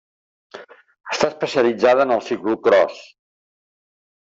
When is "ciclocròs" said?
2.33-3.05